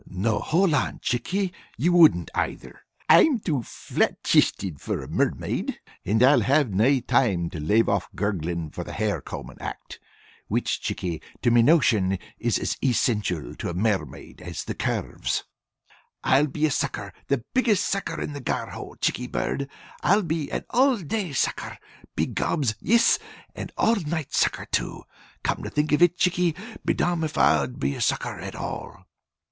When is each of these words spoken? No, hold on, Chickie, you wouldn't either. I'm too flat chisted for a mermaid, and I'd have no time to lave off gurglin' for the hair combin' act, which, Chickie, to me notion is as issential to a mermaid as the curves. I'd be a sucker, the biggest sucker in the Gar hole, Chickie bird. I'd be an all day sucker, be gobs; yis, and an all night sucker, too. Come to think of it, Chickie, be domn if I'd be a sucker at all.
No, 0.07 0.39
hold 0.39 0.73
on, 0.73 0.97
Chickie, 1.03 1.53
you 1.77 1.93
wouldn't 1.93 2.31
either. 2.33 2.81
I'm 3.07 3.39
too 3.39 3.61
flat 3.61 4.23
chisted 4.23 4.81
for 4.81 5.03
a 5.03 5.07
mermaid, 5.07 5.79
and 6.03 6.23
I'd 6.23 6.41
have 6.41 6.71
no 6.71 6.99
time 7.01 7.51
to 7.51 7.59
lave 7.59 7.87
off 7.87 8.09
gurglin' 8.15 8.71
for 8.71 8.83
the 8.83 8.93
hair 8.93 9.21
combin' 9.21 9.61
act, 9.61 9.99
which, 10.47 10.81
Chickie, 10.81 11.21
to 11.43 11.51
me 11.51 11.61
notion 11.61 12.17
is 12.39 12.57
as 12.57 12.77
issential 12.81 13.53
to 13.59 13.69
a 13.69 13.75
mermaid 13.75 14.41
as 14.41 14.63
the 14.63 14.73
curves. 14.73 15.43
I'd 16.23 16.51
be 16.51 16.65
a 16.65 16.71
sucker, 16.71 17.13
the 17.27 17.45
biggest 17.53 17.83
sucker 17.85 18.19
in 18.19 18.33
the 18.33 18.41
Gar 18.41 18.71
hole, 18.71 18.95
Chickie 18.99 19.27
bird. 19.27 19.69
I'd 20.01 20.27
be 20.27 20.51
an 20.51 20.65
all 20.71 20.97
day 20.97 21.31
sucker, 21.31 21.77
be 22.15 22.25
gobs; 22.25 22.73
yis, 22.79 23.19
and 23.53 23.69
an 23.69 23.75
all 23.77 23.95
night 23.97 24.33
sucker, 24.33 24.65
too. 24.71 25.03
Come 25.43 25.61
to 25.61 25.69
think 25.69 25.91
of 25.91 26.01
it, 26.01 26.17
Chickie, 26.17 26.55
be 26.83 26.95
domn 26.95 27.23
if 27.23 27.37
I'd 27.37 27.79
be 27.79 27.93
a 27.93 28.01
sucker 28.01 28.39
at 28.39 28.55
all. 28.55 29.05